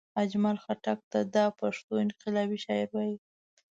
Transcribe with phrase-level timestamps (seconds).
[0.21, 3.15] اجمل خټګ ته دا پښتو انقلابي شاعر وايي